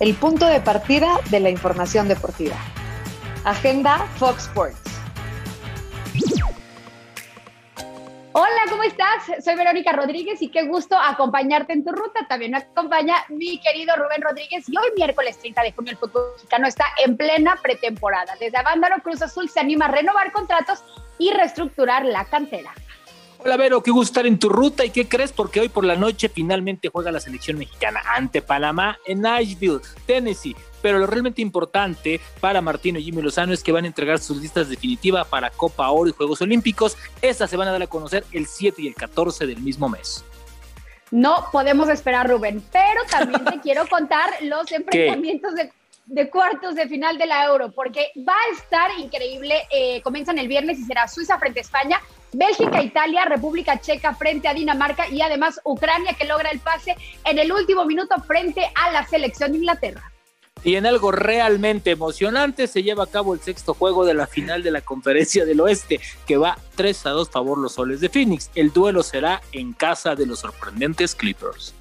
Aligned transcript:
el 0.00 0.14
punto 0.14 0.46
de 0.46 0.60
partida 0.60 1.20
de 1.30 1.40
la 1.40 1.50
información 1.50 2.08
deportiva. 2.08 2.56
Agenda 3.44 3.98
Fox 4.16 4.44
Sports. 4.44 4.78
Hola, 8.32 8.62
¿cómo 8.70 8.84
estás? 8.84 9.44
Soy 9.44 9.56
Verónica 9.56 9.90
Rodríguez 9.92 10.40
y 10.42 10.48
qué 10.48 10.62
gusto 10.64 10.96
acompañarte 10.96 11.72
en 11.72 11.84
tu 11.84 11.90
ruta. 11.90 12.26
También 12.28 12.52
me 12.52 12.58
acompaña 12.58 13.16
mi 13.30 13.58
querido 13.58 13.96
Rubén 13.96 14.22
Rodríguez 14.22 14.68
y 14.68 14.76
hoy 14.76 14.90
miércoles 14.96 15.38
30 15.38 15.62
de 15.62 15.72
junio 15.72 15.92
el 15.92 15.98
fútbol 15.98 16.30
mexicano 16.34 16.68
está 16.68 16.84
en 17.04 17.16
plena 17.16 17.58
pretemporada. 17.60 18.34
Desde 18.38 18.58
Avándaro 18.58 19.02
Cruz 19.02 19.22
Azul 19.22 19.48
se 19.48 19.58
anima 19.58 19.86
a 19.86 19.90
renovar 19.90 20.30
contratos 20.30 20.84
y 21.18 21.32
reestructurar 21.32 22.04
la 22.04 22.26
cantera. 22.26 22.72
Hola 23.40 23.56
Vero, 23.56 23.84
qué 23.84 23.92
gusto 23.92 24.10
estar 24.10 24.26
en 24.26 24.36
tu 24.36 24.48
ruta 24.48 24.84
y 24.84 24.90
qué 24.90 25.06
crees 25.06 25.30
porque 25.30 25.60
hoy 25.60 25.68
por 25.68 25.84
la 25.84 25.94
noche 25.94 26.28
finalmente 26.28 26.88
juega 26.88 27.12
la 27.12 27.20
selección 27.20 27.56
mexicana 27.56 28.02
ante 28.16 28.42
Panamá 28.42 28.98
en 29.06 29.20
Nashville, 29.20 29.78
Tennessee. 30.06 30.56
Pero 30.82 30.98
lo 30.98 31.06
realmente 31.06 31.40
importante 31.40 32.20
para 32.40 32.60
Martino 32.60 32.98
y 32.98 33.04
Jimmy 33.04 33.22
Lozano 33.22 33.52
es 33.52 33.62
que 33.62 33.70
van 33.70 33.84
a 33.84 33.86
entregar 33.86 34.18
sus 34.18 34.38
listas 34.38 34.68
definitivas 34.68 35.24
para 35.28 35.50
Copa 35.50 35.88
Oro 35.88 36.10
y 36.10 36.12
Juegos 36.12 36.42
Olímpicos. 36.42 36.96
Estas 37.22 37.48
se 37.48 37.56
van 37.56 37.68
a 37.68 37.72
dar 37.72 37.82
a 37.82 37.86
conocer 37.86 38.24
el 38.32 38.46
7 38.46 38.82
y 38.82 38.88
el 38.88 38.94
14 38.96 39.46
del 39.46 39.60
mismo 39.60 39.88
mes. 39.88 40.24
No 41.12 41.46
podemos 41.52 41.88
esperar, 41.88 42.28
Rubén, 42.28 42.62
pero 42.72 43.02
también 43.08 43.44
te 43.44 43.60
quiero 43.62 43.86
contar 43.86 44.30
los 44.42 44.70
enfrentamientos 44.72 45.54
de 45.54 45.70
de 46.08 46.30
cuartos 46.30 46.74
de 46.74 46.88
final 46.88 47.18
de 47.18 47.26
la 47.26 47.44
Euro, 47.44 47.70
porque 47.70 48.12
va 48.26 48.32
a 48.32 48.54
estar 48.54 48.90
increíble. 48.98 49.54
Eh, 49.70 50.00
comienzan 50.02 50.38
el 50.38 50.48
viernes 50.48 50.78
y 50.78 50.84
será 50.84 51.06
Suiza 51.06 51.38
frente 51.38 51.60
a 51.60 51.62
España, 51.62 52.00
Bélgica, 52.32 52.82
Italia, 52.82 53.24
República 53.26 53.80
Checa 53.80 54.14
frente 54.14 54.48
a 54.48 54.54
Dinamarca 54.54 55.08
y 55.08 55.20
además 55.20 55.60
Ucrania 55.64 56.14
que 56.18 56.26
logra 56.26 56.50
el 56.50 56.60
pase 56.60 56.96
en 57.24 57.38
el 57.38 57.52
último 57.52 57.84
minuto 57.84 58.16
frente 58.26 58.70
a 58.74 58.90
la 58.90 59.06
selección 59.06 59.52
de 59.52 59.58
Inglaterra. 59.58 60.12
Y 60.64 60.74
en 60.74 60.86
algo 60.86 61.12
realmente 61.12 61.92
emocionante 61.92 62.66
se 62.66 62.82
lleva 62.82 63.04
a 63.04 63.08
cabo 63.08 63.32
el 63.32 63.40
sexto 63.40 63.74
juego 63.74 64.04
de 64.04 64.14
la 64.14 64.26
final 64.26 64.62
de 64.62 64.72
la 64.72 64.80
Conferencia 64.80 65.44
del 65.44 65.60
Oeste, 65.60 66.00
que 66.26 66.36
va 66.36 66.58
3 66.74 67.06
a 67.06 67.10
2 67.10 67.30
favor 67.30 67.58
los 67.58 67.74
soles 67.74 68.00
de 68.00 68.08
Phoenix. 68.08 68.50
El 68.56 68.72
duelo 68.72 69.04
será 69.04 69.40
en 69.52 69.72
casa 69.72 70.16
de 70.16 70.26
los 70.26 70.40
sorprendentes 70.40 71.14
Clippers. 71.14 71.74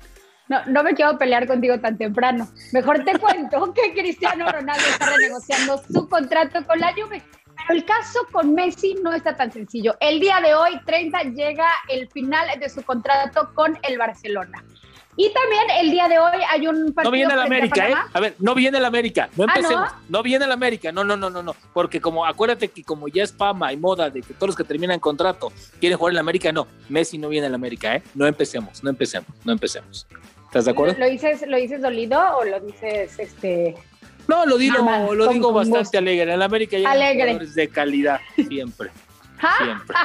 No, 0.49 0.65
no 0.65 0.83
me 0.83 0.93
quiero 0.93 1.17
pelear 1.17 1.47
contigo 1.47 1.79
tan 1.79 1.97
temprano. 1.97 2.47
Mejor 2.71 3.03
te 3.03 3.17
cuento 3.19 3.73
que 3.73 3.93
Cristiano 3.93 4.51
Ronaldo 4.51 4.83
está 4.89 5.09
renegociando 5.09 5.81
su 5.91 6.07
contrato 6.07 6.65
con 6.65 6.79
la 6.79 6.93
Juve. 6.93 7.23
Pero 7.55 7.79
el 7.79 7.85
caso 7.85 8.19
con 8.31 8.53
Messi 8.53 8.95
no 9.03 9.13
está 9.13 9.35
tan 9.35 9.51
sencillo. 9.51 9.95
El 9.99 10.19
día 10.19 10.39
de 10.41 10.53
hoy, 10.53 10.79
30, 10.85 11.23
llega 11.23 11.67
el 11.89 12.07
final 12.09 12.47
de 12.59 12.69
su 12.69 12.83
contrato 12.83 13.51
con 13.55 13.77
el 13.83 13.97
Barcelona. 13.97 14.63
Y 15.19 15.33
también 15.33 15.63
el 15.79 15.89
día 15.89 16.07
de 16.07 16.19
hoy 16.19 16.43
hay 16.47 16.67
un 16.67 16.93
partido. 16.93 17.05
No 17.05 17.11
viene 17.11 17.33
el 17.33 17.39
América, 17.39 17.89
¿eh? 17.89 17.95
A 18.13 18.19
ver, 18.19 18.35
no 18.37 18.53
viene 18.53 18.77
el 18.77 18.85
América. 18.85 19.29
No 19.35 19.45
ah, 19.45 19.53
empecemos. 19.55 19.89
¿no? 20.09 20.21
viene 20.21 20.45
el 20.45 20.51
América. 20.51 20.91
No, 20.91 21.03
no, 21.03 21.17
no, 21.17 21.31
no, 21.31 21.41
no. 21.41 21.55
Porque 21.73 21.99
como 21.99 22.23
acuérdate 22.23 22.67
que 22.67 22.83
como 22.83 23.07
ya 23.07 23.23
es 23.23 23.33
fama 23.33 23.73
y 23.73 23.77
moda 23.77 24.11
de 24.11 24.21
que 24.21 24.35
todos 24.35 24.49
los 24.49 24.55
que 24.55 24.63
terminan 24.63 24.99
contrato 24.99 25.51
quieren 25.79 25.97
jugar 25.97 26.11
en 26.11 26.17
el 26.17 26.19
América, 26.19 26.51
no. 26.51 26.67
Messi 26.87 27.17
no 27.17 27.29
viene 27.29 27.47
al 27.47 27.55
América, 27.55 27.95
¿eh? 27.95 28.03
No 28.13 28.27
empecemos, 28.27 28.83
no 28.83 28.91
empecemos, 28.91 29.27
no 29.43 29.51
empecemos. 29.51 30.05
¿Estás 30.57 30.65
de 30.65 30.71
acuerdo? 30.71 30.95
¿Lo, 30.97 31.07
dices, 31.07 31.45
¿Lo 31.47 31.57
dices 31.57 31.81
dolido 31.81 32.19
o 32.35 32.43
lo 32.43 32.59
dices 32.59 33.19
este.? 33.19 33.75
No, 34.27 34.43
lo 34.47 34.57
digo, 34.57 35.13
lo 35.13 35.27
digo 35.27 35.53
bastante 35.53 35.99
alegre. 35.99 36.33
En 36.33 36.41
América 36.41 36.77
hay 36.77 36.83
jugadores 36.83 37.53
de 37.53 37.69
calidad, 37.69 38.19
siempre. 38.47 38.89
Siempre. 39.59 39.95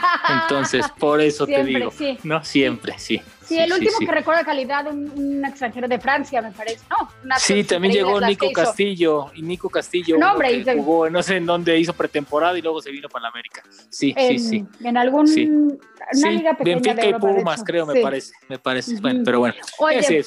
Entonces, 0.42 0.84
por 0.98 1.19
eso 1.22 1.47
te 1.47 1.64
digo. 1.64 1.91
No, 2.22 2.44
siempre, 2.44 2.98
sí. 2.98 3.19
Sí, 3.42 3.59
el 3.59 3.72
último 3.72 3.98
que 3.98 4.12
recuerda 4.12 4.44
calidad, 4.44 4.86
un, 4.86 5.11
un, 5.11 5.44
extranjero 5.47 5.89
de 5.89 5.98
Francia, 5.98 6.42
me 6.42 6.50
parece. 6.53 6.84
No, 6.91 7.34
sí, 7.39 7.64
también 7.64 7.94
llegó 7.94 8.20
Nico 8.20 8.53
Castillo. 8.53 9.31
Y 9.34 9.41
Nico 9.41 9.70
Castillo 9.70 10.19
no, 10.19 10.33
hombre, 10.33 10.62
jugó, 10.75 11.09
no 11.09 11.22
sé 11.22 11.37
en 11.37 11.47
dónde 11.47 11.78
hizo 11.78 11.94
pretemporada 11.94 12.59
y 12.59 12.62
luego 12.62 12.83
se 12.83 12.91
vino 12.91 13.09
para 13.09 13.22
la 13.22 13.28
América. 13.31 13.62
Sí, 13.89 14.14
sí, 14.16 14.39
sí. 14.39 14.66
En 14.84 14.98
algún. 14.98 15.81
Sí. 16.12 16.21
Una 16.21 16.31
liga 16.31 16.55
pequeña 16.55 16.95
Benfica 16.95 17.06
y 17.06 17.12
Pumas, 17.21 17.65
creo, 17.65 17.87
me 17.87 18.00
parece. 18.00 18.33
Me 18.49 18.59
parece. 18.59 19.00
Bueno, 19.00 19.23
pero 19.25 19.41
bueno. 19.41 19.55
Oye, 19.78 20.25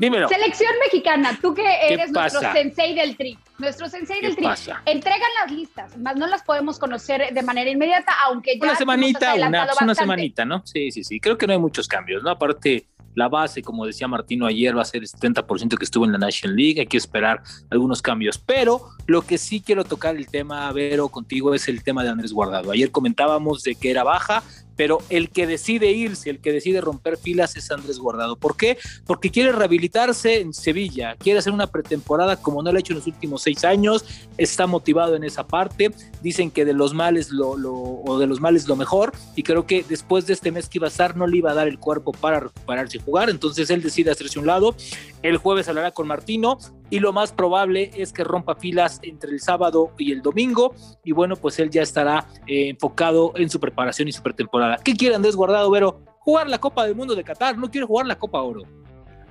Dímelo. 0.00 0.28
Selección 0.28 0.72
mexicana, 0.84 1.38
tú 1.40 1.54
que 1.54 1.64
eres 1.88 2.10
nuestro 2.10 2.40
sensei 2.52 2.94
del 2.94 3.16
tri. 3.16 3.38
Nuestro 3.58 3.88
sensei 3.88 4.20
del 4.20 4.36
tri. 4.36 4.46
Entregan 4.84 5.30
las 5.42 5.52
listas, 5.52 5.96
más 5.98 6.16
no 6.16 6.26
las 6.26 6.42
podemos 6.42 6.78
conocer 6.78 7.32
de 7.32 7.42
manera 7.42 7.70
inmediata, 7.70 8.12
aunque 8.26 8.58
ya. 8.58 8.64
Una 8.64 8.76
semanita, 8.76 9.34
una, 9.34 9.68
una 9.80 9.94
semanita, 9.94 10.44
¿no? 10.44 10.62
Sí, 10.66 10.90
sí, 10.90 11.04
sí. 11.04 11.20
Creo 11.20 11.38
que 11.38 11.46
no 11.46 11.52
hay 11.52 11.58
muchos 11.58 11.88
cambios, 11.88 12.22
¿no? 12.22 12.30
Aparte, 12.30 12.86
la 13.16 13.28
base, 13.28 13.62
como 13.62 13.86
decía 13.86 14.06
Martino 14.06 14.46
ayer, 14.46 14.76
va 14.76 14.82
a 14.82 14.84
ser 14.84 15.00
el 15.02 15.08
70% 15.08 15.78
que 15.78 15.84
estuvo 15.84 16.04
en 16.04 16.12
la 16.12 16.18
National 16.18 16.54
League. 16.54 16.80
Hay 16.80 16.86
que 16.86 16.98
esperar 16.98 17.42
algunos 17.70 18.02
cambios. 18.02 18.36
Pero 18.36 18.90
lo 19.06 19.22
que 19.22 19.38
sí 19.38 19.62
quiero 19.62 19.84
tocar 19.84 20.16
el 20.16 20.28
tema, 20.28 20.70
Vero, 20.72 21.08
contigo, 21.08 21.54
es 21.54 21.66
el 21.68 21.82
tema 21.82 22.04
de 22.04 22.10
Andrés 22.10 22.32
Guardado. 22.32 22.70
Ayer 22.70 22.90
comentábamos 22.90 23.62
de 23.62 23.74
que 23.74 23.90
era 23.90 24.04
baja, 24.04 24.42
pero 24.76 24.98
el 25.08 25.30
que 25.30 25.46
decide 25.46 25.90
irse, 25.92 26.30
el 26.30 26.40
que 26.40 26.52
decide 26.52 26.80
romper 26.80 27.16
filas 27.16 27.56
es 27.56 27.70
Andrés 27.70 27.98
Guardado. 27.98 28.36
¿Por 28.36 28.56
qué? 28.56 28.78
Porque 29.06 29.30
quiere 29.30 29.52
rehabilitarse 29.52 30.40
en 30.40 30.52
Sevilla, 30.52 31.16
quiere 31.16 31.38
hacer 31.38 31.52
una 31.52 31.66
pretemporada 31.66 32.36
como 32.36 32.62
no 32.62 32.70
lo 32.70 32.76
ha 32.76 32.80
hecho 32.80 32.92
en 32.92 32.98
los 32.98 33.06
últimos 33.06 33.42
seis 33.42 33.64
años, 33.64 34.04
está 34.38 34.66
motivado 34.66 35.16
en 35.16 35.24
esa 35.24 35.46
parte, 35.46 35.90
dicen 36.22 36.50
que 36.50 36.64
de 36.64 36.74
los 36.74 36.94
males 36.94 37.30
lo, 37.30 37.50
o 37.50 38.18
de 38.18 38.26
los 38.26 38.40
males 38.40 38.68
lo 38.68 38.76
mejor, 38.76 39.12
y 39.34 39.42
creo 39.42 39.66
que 39.66 39.84
después 39.88 40.26
de 40.26 40.34
este 40.34 40.52
mes 40.52 40.68
que 40.68 40.78
iba 40.78 40.86
a 40.86 40.90
estar 40.90 41.16
no 41.16 41.26
le 41.26 41.38
iba 41.38 41.50
a 41.50 41.54
dar 41.54 41.68
el 41.68 41.78
cuerpo 41.78 42.12
para 42.12 42.40
recuperarse 42.40 42.98
y 42.98 43.00
jugar, 43.00 43.30
entonces 43.30 43.70
él 43.70 43.82
decide 43.82 44.10
hacerse 44.10 44.38
un 44.38 44.46
lado, 44.46 44.76
el 45.22 45.38
jueves 45.38 45.68
hablará 45.68 45.90
con 45.90 46.06
Martino, 46.06 46.58
y 46.90 47.00
lo 47.00 47.12
más 47.12 47.32
probable 47.32 47.90
es 47.96 48.12
que 48.12 48.24
rompa 48.24 48.54
filas 48.54 49.00
entre 49.02 49.30
el 49.30 49.40
sábado 49.40 49.92
y 49.98 50.12
el 50.12 50.22
domingo 50.22 50.74
y 51.04 51.12
bueno, 51.12 51.36
pues 51.36 51.58
él 51.58 51.70
ya 51.70 51.82
estará 51.82 52.26
eh, 52.46 52.68
enfocado 52.70 53.32
en 53.36 53.50
su 53.50 53.60
preparación 53.60 54.08
y 54.08 54.12
su 54.12 54.22
pretemporada. 54.22 54.78
¿Qué 54.82 54.94
quiere 54.94 55.14
Andrés 55.14 55.36
Guardado, 55.36 55.70
Vero? 55.70 56.00
Jugar 56.20 56.48
la 56.48 56.58
Copa 56.58 56.84
del 56.84 56.94
Mundo 56.94 57.14
de 57.14 57.22
Qatar, 57.22 57.56
no 57.56 57.70
quiere 57.70 57.86
jugar 57.86 58.06
la 58.06 58.18
Copa 58.18 58.42
Oro. 58.42 58.62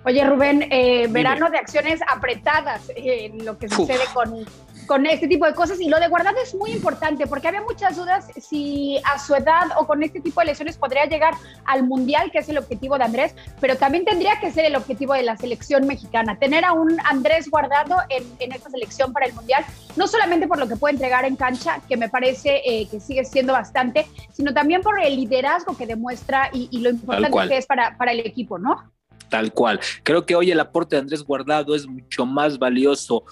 Oye, 0.05 0.23
Rubén, 0.23 0.67
eh, 0.71 1.07
verano 1.09 1.49
de 1.49 1.57
acciones 1.57 1.99
apretadas 2.07 2.91
en 2.95 3.43
lo 3.43 3.57
que 3.57 3.67
sucede 3.67 4.03
con 4.13 4.45
con 4.85 5.05
este 5.05 5.27
tipo 5.27 5.45
de 5.45 5.53
cosas. 5.53 5.79
Y 5.79 5.89
lo 5.89 5.99
de 5.99 6.07
guardado 6.07 6.37
es 6.41 6.55
muy 6.55 6.71
importante 6.71 7.27
porque 7.27 7.47
había 7.47 7.61
muchas 7.61 7.95
dudas 7.95 8.27
si 8.37 8.99
a 9.03 9.19
su 9.19 9.35
edad 9.35 9.67
o 9.77 9.85
con 9.87 10.03
este 10.03 10.19
tipo 10.19 10.41
de 10.41 10.47
lesiones 10.47 10.77
podría 10.77 11.05
llegar 11.05 11.33
al 11.65 11.83
Mundial, 11.83 12.31
que 12.31 12.39
es 12.39 12.49
el 12.49 12.57
objetivo 12.57 12.97
de 12.97 13.03
Andrés, 13.03 13.35
pero 13.59 13.75
también 13.77 14.05
tendría 14.05 14.39
que 14.39 14.51
ser 14.51 14.65
el 14.65 14.75
objetivo 14.75 15.13
de 15.13 15.23
la 15.23 15.37
selección 15.37 15.87
mexicana. 15.87 16.37
Tener 16.37 16.65
a 16.65 16.73
un 16.73 16.97
Andrés 17.05 17.49
guardado 17.49 17.97
en, 18.09 18.23
en 18.39 18.51
esta 18.51 18.69
selección 18.69 19.13
para 19.13 19.25
el 19.25 19.33
Mundial, 19.33 19.65
no 19.95 20.07
solamente 20.07 20.47
por 20.47 20.57
lo 20.57 20.67
que 20.67 20.75
puede 20.75 20.93
entregar 20.93 21.25
en 21.25 21.35
cancha, 21.35 21.81
que 21.87 21.97
me 21.97 22.09
parece 22.09 22.61
eh, 22.65 22.87
que 22.89 22.99
sigue 22.99 23.25
siendo 23.25 23.53
bastante, 23.53 24.07
sino 24.33 24.53
también 24.53 24.81
por 24.81 25.01
el 25.01 25.15
liderazgo 25.15 25.75
que 25.77 25.85
demuestra 25.85 26.49
y, 26.53 26.67
y 26.71 26.79
lo 26.79 26.89
importante 26.89 27.47
que 27.47 27.57
es 27.57 27.65
para, 27.65 27.97
para 27.97 28.11
el 28.11 28.19
equipo, 28.19 28.57
¿no? 28.57 28.91
Tal 29.29 29.51
cual. 29.51 29.79
Creo 30.03 30.25
que 30.25 30.35
hoy 30.35 30.51
el 30.51 30.59
aporte 30.59 30.95
de 30.95 31.01
Andrés 31.01 31.23
Guardado 31.23 31.75
es 31.75 31.87
mucho 31.87 32.25
más 32.25 32.59
valioso 32.59 33.23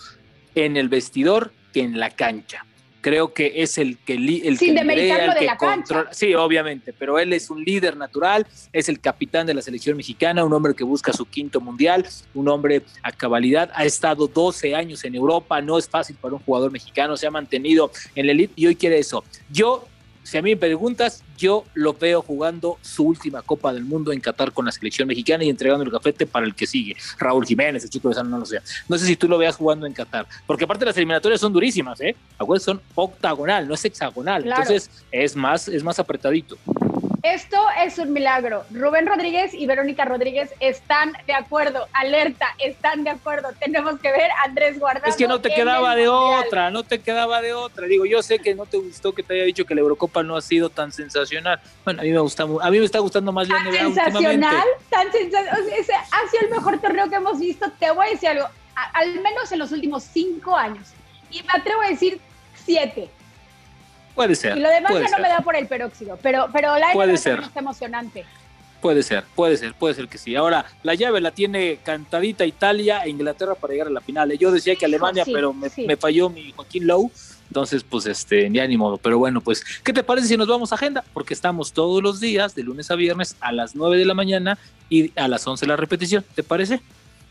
en 0.56 0.78
el 0.78 0.90
vestidor 0.90 1.52
que 1.74 1.82
en 1.82 2.00
la 2.00 2.10
cancha. 2.10 2.66
Creo 3.02 3.34
que 3.34 3.52
es 3.58 3.78
el 3.78 3.98
que, 3.98 4.14
el 4.14 4.58
Sin 4.58 4.76
que 4.76 4.82
el 4.82 5.34
que 5.38 5.50
controla. 5.58 6.14
Sí, 6.14 6.34
obviamente, 6.36 6.94
pero 6.94 7.20
él 7.20 7.34
es 7.34 7.50
un 7.50 7.62
líder 7.62 7.98
natural, 7.98 8.48
es 8.72 8.88
el 8.88 9.02
capitán 9.02 9.46
de 9.46 9.54
la 9.54 9.62
selección 9.62 9.98
mexicana, 9.98 10.46
un 10.46 10.54
hombre 10.54 10.74
que 10.74 10.86
busca 10.86 11.12
su 11.12 11.26
quinto 11.26 11.60
mundial, 11.60 12.08
un 12.34 12.48
hombre 12.48 12.82
a 13.02 13.12
cabalidad, 13.12 13.70
ha 13.74 13.84
estado 13.84 14.28
12 14.28 14.74
años 14.74 15.04
en 15.04 15.16
Europa, 15.16 15.60
no 15.60 15.78
es 15.78 15.90
fácil 15.90 16.16
para 16.16 16.36
un 16.36 16.40
jugador 16.40 16.72
mexicano, 16.72 17.18
se 17.18 17.28
ha 17.28 17.32
mantenido 17.32 17.92
en 18.16 18.26
la 18.26 18.32
elite 18.32 18.54
y 18.56 18.68
hoy 18.68 18.76
quiere 18.78 19.00
eso. 19.00 19.26
Yo 19.52 19.86
si 20.24 20.38
a 20.38 20.42
mí 20.42 20.52
me 20.52 20.58
preguntas, 20.58 21.24
yo 21.38 21.66
lo 21.74 21.94
veo 21.94 22.22
jugando 22.22 22.78
su 22.82 23.04
última 23.04 23.42
Copa 23.42 23.74
del 23.74 23.84
Mundo 23.84 24.12
en 24.12 24.22
Qatar 24.22 24.52
con 24.52 24.66
la 24.66 24.72
selección 24.72 25.08
mexicana 25.08 25.44
y 25.44 25.50
entregando 25.50 25.84
el 25.84 25.92
cafete 25.92 26.26
para 26.26 26.46
el 26.46 26.56
que 26.56 26.66
sigue. 26.66 26.96
Raúl 27.18 27.46
Jiménez, 27.46 27.84
el 27.84 27.90
chico 27.90 28.10
de 28.10 28.16
San, 28.16 28.30
no 28.30 28.40
lo 28.40 28.46
sé. 28.46 28.60
No 28.88 28.98
sé 28.98 29.06
si 29.06 29.16
tú 29.16 29.28
lo 29.28 29.38
veas 29.38 29.56
jugando 29.56 29.86
en 29.86 29.94
Qatar, 29.94 30.26
porque 30.48 30.64
aparte 30.64 30.86
las 30.86 30.96
eliminatorias 30.98 31.42
son 31.42 31.54
durísimas, 31.54 32.00
¿eh? 32.02 32.16
Son 32.60 32.82
octagonal, 32.96 33.68
no 33.68 33.74
es 33.74 33.84
hexagonal. 33.84 34.46
Entonces 34.48 34.90
es 35.12 35.36
más, 35.36 35.68
es 35.68 35.84
más 35.84 36.00
apretadito. 36.00 36.58
Esto 37.24 37.58
es 37.82 37.98
un 38.00 38.12
milagro. 38.12 38.66
Rubén 38.70 39.08
Rodríguez 39.08 39.54
y 39.54 39.66
Verónica 39.66 40.04
Rodríguez 40.04 40.54
están 40.60 41.14
de 41.26 41.34
acuerdo. 41.34 41.88
Alerta, 41.94 42.48
están 42.60 43.06
de 43.06 43.12
acuerdo. 43.12 43.48
Tenemos 43.62 43.98
que 44.02 44.12
ver 44.12 44.30
a 44.32 44.44
Andrés 44.44 44.78
Guardado. 44.78 45.10
Es 45.10 45.16
que 45.16 45.26
no 45.26 45.40
te 45.40 45.54
quedaba 45.54 45.96
de 45.96 46.10
otra, 46.10 46.70
no 46.70 46.84
te 46.84 47.00
quedaba 47.00 47.42
de 47.42 47.54
otra. 47.54 47.88
Digo, 47.88 48.06
yo 48.06 48.22
sé 48.22 48.40
que 48.40 48.54
no 48.54 48.66
te 48.66 48.76
gustó 48.76 49.14
que 49.14 49.24
te 49.24 49.36
haya 49.36 49.46
dicho 49.46 49.64
que 49.64 49.74
la 49.74 49.80
Eurocopa 49.80 50.22
no 50.22 50.36
ha 50.36 50.42
sido 50.42 50.70
tan 50.70 50.92
sensacional. 50.92 51.62
Bueno, 51.86 52.02
a 52.02 52.04
mí 52.04 52.12
me 52.12 52.20
gusta, 52.20 52.44
a 52.44 52.70
mí 52.70 52.80
me 52.80 52.84
está 52.86 53.00
gustando 53.00 53.32
más 53.32 53.48
la 53.48 53.64
NBA 53.64 53.72
sensacional, 53.72 54.66
tan 54.90 55.10
sensacional. 55.14 55.64
ha 56.12 56.30
sido 56.30 56.44
el 56.44 56.50
mejor 56.50 56.82
torneo 56.82 57.08
que 57.08 57.16
hemos 57.16 57.40
visto. 57.40 57.72
Te 57.80 57.90
voy 57.92 58.06
a 58.06 58.10
decir 58.10 58.28
algo, 58.28 58.48
al 58.76 59.22
menos 59.22 59.50
en 59.50 59.60
los 59.60 59.72
últimos 59.72 60.04
cinco 60.04 60.58
años. 60.58 60.90
Y 61.32 61.42
me 61.44 61.54
atrevo 61.54 61.84
a 61.84 61.88
decir 61.88 62.20
siete. 62.66 63.10
Puede 64.16 64.36
ser. 64.36 64.58
Y 64.58 64.62
lo 64.62 64.70
demás 64.70 64.94
ya 64.94 65.10
no 65.10 65.20
me 65.20 65.30
da 65.30 65.42
por 65.42 65.56
el 65.56 65.68
peróxido, 65.68 66.18
pero, 66.22 66.48
pero 66.54 66.78
la 66.78 66.92
puede 66.94 67.18
ser. 67.18 67.40
está 67.40 67.60
emocionante. 67.60 68.26
Puede 68.84 69.02
ser, 69.02 69.24
puede 69.34 69.56
ser, 69.56 69.74
puede 69.74 69.94
ser 69.94 70.10
que 70.10 70.18
sí. 70.18 70.36
Ahora, 70.36 70.66
la 70.84 70.94
llave 70.94 71.22
la 71.22 71.32
tiene 71.32 71.80
cantadita 71.84 72.46
Italia 72.46 73.00
e 73.06 73.10
Inglaterra 73.10 73.56
para 73.56 73.72
llegar 73.72 73.88
a 73.88 73.92
la 73.92 74.02
final. 74.02 74.38
Yo 74.38 74.52
decía 74.52 74.76
que 74.76 74.84
Alemania, 74.84 75.24
pero 75.26 75.54
me, 75.54 75.96
falló 75.96 76.30
mi 76.30 76.52
Joaquín 76.52 76.86
Lowe. 76.88 77.10
Entonces, 77.48 77.82
pues, 77.82 78.06
este, 78.08 78.52
ya 78.52 78.68
ni 78.68 78.76
modo. 78.76 78.98
Pero 78.98 79.18
bueno, 79.18 79.40
pues, 79.40 79.64
¿qué 79.86 79.94
te 79.94 80.04
parece 80.04 80.28
si 80.28 80.36
nos 80.36 80.50
vamos 80.50 80.74
a 80.74 80.76
agenda? 80.76 81.02
Porque 81.14 81.34
estamos 81.34 81.72
todos 81.72 82.04
los 82.04 82.20
días, 82.20 82.56
de 82.56 82.64
lunes 82.64 82.92
a 82.92 82.96
viernes, 82.96 83.38
a 83.40 83.54
las 83.54 83.74
9 83.74 83.98
de 83.98 84.04
la 84.04 84.16
mañana 84.16 84.58
y 84.90 85.18
a 85.18 85.30
las 85.30 85.48
11 85.48 85.66
la 85.66 85.78
repetición. 85.78 86.26
¿Te 86.36 86.44
parece? 86.44 86.82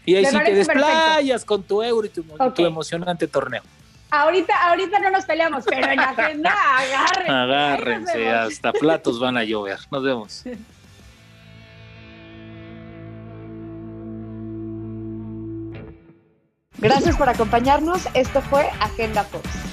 Y 0.06 0.14
ahí 0.14 0.24
sí 0.24 0.38
te 0.42 0.54
desplayas 0.54 1.44
con 1.44 1.62
tu 1.64 1.82
euro 1.82 2.06
y 2.06 2.08
tu, 2.08 2.24
tu 2.54 2.64
emocionante 2.64 3.28
torneo. 3.28 3.62
Ahorita, 4.12 4.68
ahorita 4.68 4.98
no 4.98 5.10
nos 5.10 5.24
peleamos, 5.24 5.64
pero 5.64 5.90
en 5.90 5.98
agenda 5.98 6.52
agárrense. 6.76 7.32
Agárrense, 7.32 8.28
hasta 8.28 8.70
platos 8.70 9.18
van 9.18 9.38
a 9.38 9.42
llover. 9.42 9.78
Nos 9.90 10.02
vemos. 10.02 10.44
Gracias 16.76 17.16
por 17.16 17.30
acompañarnos. 17.30 18.06
Esto 18.12 18.42
fue 18.42 18.68
Agenda 18.80 19.24
Fox. 19.24 19.71